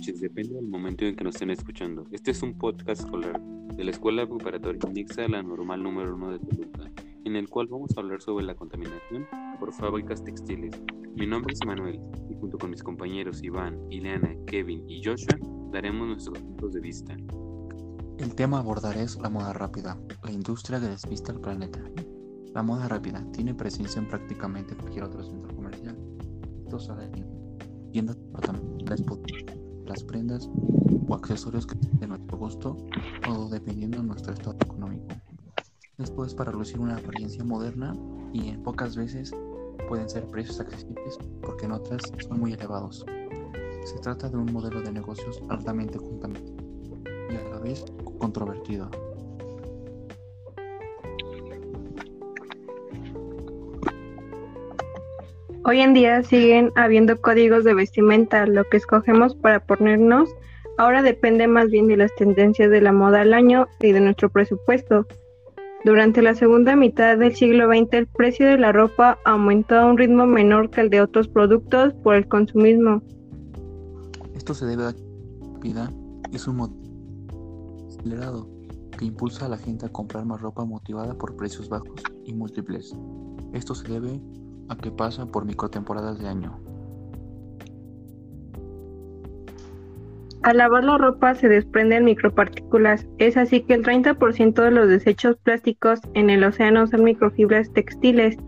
[0.00, 2.06] noches, depende del momento en que nos estén escuchando.
[2.10, 6.32] Este es un podcast escolar de la Escuela Preparatoria Mixa de la Normal número 1
[6.32, 6.90] de Toluca,
[7.26, 9.28] en el cual vamos a hablar sobre la contaminación
[9.58, 10.74] por fábricas textiles.
[11.16, 12.00] Mi nombre es Manuel
[12.30, 15.38] y junto con mis compañeros Iván, Ileana, Kevin y Joshua
[15.70, 17.14] daremos nuestros puntos de vista.
[18.18, 21.78] El tema a abordar es la moda rápida, la industria que despista al planeta.
[22.54, 25.98] La moda rápida tiene presencia en prácticamente cualquier otro centro comercial.
[26.64, 26.78] Esto
[27.92, 28.16] tiendas
[29.90, 30.48] las prendas
[31.08, 32.76] o accesorios de nuestro gusto
[33.28, 35.08] o dependiendo de nuestro estado económico.
[35.98, 37.96] Después para lucir una apariencia moderna
[38.32, 39.32] y en pocas veces
[39.88, 43.04] pueden ser precios accesibles porque en otras son muy elevados.
[43.84, 46.64] Se trata de un modelo de negocios altamente contaminante
[47.30, 47.84] y a la vez
[48.18, 48.88] controvertido.
[55.62, 60.30] Hoy en día siguen habiendo códigos de vestimenta, lo que escogemos para ponernos
[60.78, 64.30] ahora depende más bien de las tendencias de la moda al año y de nuestro
[64.30, 65.06] presupuesto.
[65.84, 69.98] Durante la segunda mitad del siglo XX el precio de la ropa aumentó a un
[69.98, 73.02] ritmo menor que el de otros productos por el consumismo.
[74.34, 74.94] Esto se debe a
[75.60, 75.92] vida
[76.32, 76.74] es un modo
[77.86, 78.48] acelerado
[78.96, 82.96] que impulsa a la gente a comprar más ropa motivada por precios bajos y múltiples.
[83.52, 84.20] Esto se debe
[84.70, 86.58] a que pasa por microtemporadas de año.
[90.42, 95.36] Al lavar la ropa se desprenden micropartículas, es así que el 30% de los desechos
[95.36, 98.38] plásticos en el océano son microfibras textiles.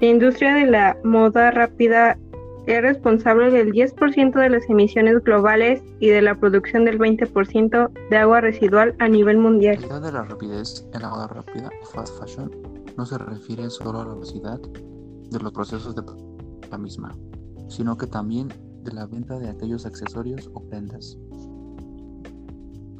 [0.00, 2.18] La industria de la moda rápida
[2.66, 8.16] es responsable del 10% de las emisiones globales y de la producción del 20% de
[8.16, 9.78] agua residual a nivel mundial.
[9.88, 12.50] La de la rapidez en la moda rápida o fast fashion
[12.96, 14.60] no se refiere solo a la velocidad
[15.30, 16.02] de los procesos de
[16.70, 17.16] la misma,
[17.68, 18.48] sino que también
[18.82, 21.16] de la venta de aquellos accesorios o prendas.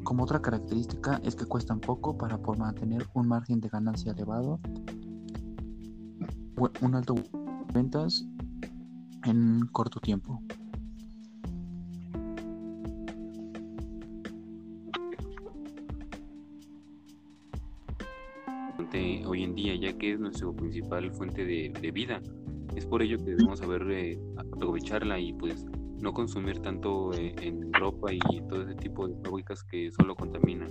[0.05, 4.59] Como otra característica es que cuestan poco para por mantener un margen de ganancia elevado,
[6.83, 7.15] un alto
[7.73, 8.27] ventas
[9.25, 10.43] en corto tiempo.
[19.27, 22.21] Hoy en día, ya que es nuestra principal fuente de, vida.
[22.75, 25.67] Es por ello que debemos saber eh, aprovecharla y pues
[26.01, 30.69] no consumir tanto eh, en ropa y todo ese tipo de fábricas que solo contaminan.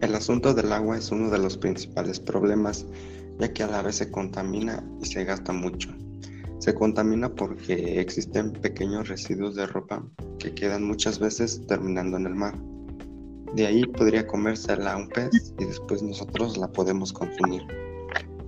[0.00, 2.86] El asunto del agua es uno de los principales problemas,
[3.38, 5.90] ya que a la vez se contamina y se gasta mucho.
[6.58, 10.04] Se contamina porque existen pequeños residuos de ropa
[10.38, 12.54] que quedan muchas veces terminando en el mar.
[13.54, 17.62] De ahí podría comérsela un pez y después nosotros la podemos consumir.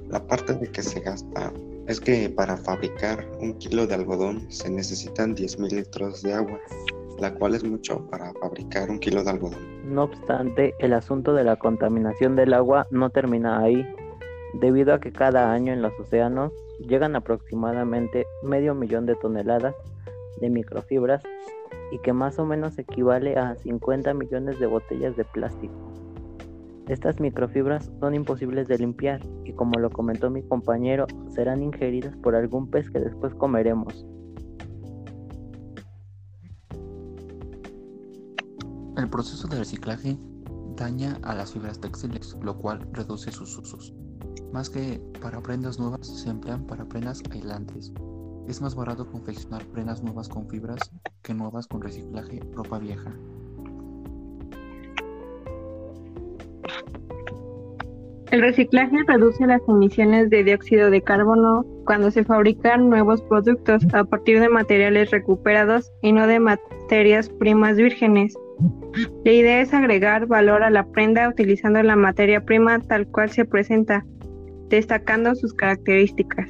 [0.09, 1.53] La parte de que se gasta
[1.87, 6.61] es que para fabricar un kilo de algodón se necesitan 10.000 litros de agua,
[7.19, 9.59] la cual es mucho para fabricar un kilo de algodón.
[9.85, 13.85] No obstante, el asunto de la contaminación del agua no termina ahí,
[14.61, 19.75] debido a que cada año en los océanos llegan aproximadamente medio millón de toneladas
[20.41, 21.23] de microfibras
[21.93, 25.75] y que más o menos equivale a 50 millones de botellas de plástico.
[26.89, 32.35] Estas microfibras son imposibles de limpiar y como lo comentó mi compañero, serán ingeridas por
[32.35, 34.05] algún pez que después comeremos.
[38.97, 40.17] El proceso de reciclaje
[40.77, 43.95] daña a las fibras textiles, lo cual reduce sus usos.
[44.53, 47.93] Más que para prendas nuevas, se emplean para prendas aislantes,
[48.49, 50.91] es más barato confeccionar prendas nuevas con fibras
[51.23, 53.13] que nuevas con reciclaje ropa vieja.
[58.33, 64.05] El reciclaje reduce las emisiones de dióxido de carbono cuando se fabrican nuevos productos a
[64.05, 68.35] partir de materiales recuperados y no de materias primas vírgenes.
[69.25, 73.45] La idea es agregar valor a la prenda utilizando la materia prima tal cual se
[73.45, 74.03] presenta,
[74.69, 76.49] destacando sus características.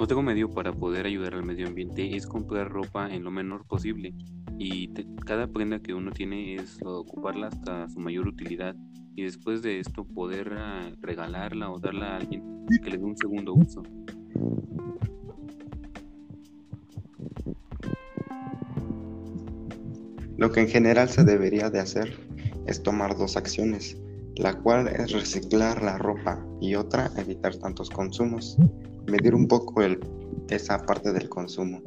[0.00, 4.14] Otro medio para poder ayudar al medio ambiente es comprar ropa en lo menor posible.
[4.56, 4.92] Y
[5.26, 8.76] cada prenda que uno tiene es ocuparla hasta su mayor utilidad.
[9.16, 12.44] Y después de esto poder ah, regalarla o darla a alguien
[12.80, 13.82] que le dé un segundo uso.
[20.36, 22.16] Lo que en general se debería de hacer
[22.68, 24.00] es tomar dos acciones,
[24.36, 28.56] la cual es reciclar la ropa y otra evitar tantos consumos
[29.08, 29.98] medir un poco el,
[30.48, 31.82] esa parte del consumo.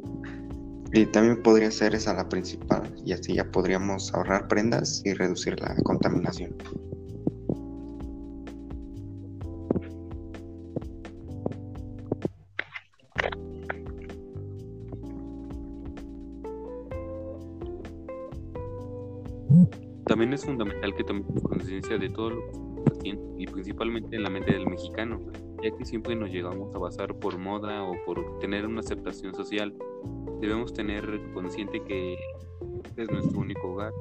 [0.92, 5.58] Y también podría ser esa la principal y así ya podríamos ahorrar prendas y reducir
[5.58, 6.54] la contaminación.
[20.04, 24.24] También es fundamental que tomemos conciencia de todo lo que está haciendo y principalmente en
[24.24, 25.22] la mente del mexicano,
[25.62, 29.74] ya que siempre nos llegamos a basar por moda o por tener una aceptación social.
[30.40, 32.16] Debemos tener consciente que
[32.96, 33.92] es nuestro único hogar